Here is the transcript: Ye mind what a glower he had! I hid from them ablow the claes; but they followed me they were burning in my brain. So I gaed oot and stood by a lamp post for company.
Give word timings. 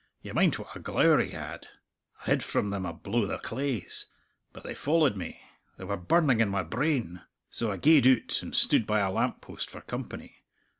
Ye 0.23 0.31
mind 0.31 0.55
what 0.55 0.75
a 0.75 0.79
glower 0.79 1.19
he 1.19 1.29
had! 1.29 1.67
I 2.23 2.31
hid 2.31 2.41
from 2.43 2.71
them 2.71 2.87
ablow 2.87 3.27
the 3.27 3.37
claes; 3.37 4.07
but 4.51 4.63
they 4.63 4.73
followed 4.73 5.15
me 5.15 5.39
they 5.77 5.83
were 5.83 5.95
burning 5.95 6.41
in 6.41 6.49
my 6.49 6.63
brain. 6.63 7.21
So 7.51 7.71
I 7.71 7.77
gaed 7.77 8.07
oot 8.07 8.41
and 8.41 8.55
stood 8.55 8.87
by 8.87 9.01
a 9.01 9.11
lamp 9.11 9.41
post 9.41 9.69
for 9.69 9.81
company. 9.81 10.37